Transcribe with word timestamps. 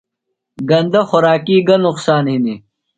گندہ 0.69 1.01
خوراکی 1.09 1.57
گہ 1.67 1.75
نقصان 1.85 2.25
ہنیۡ؟ 2.33 2.59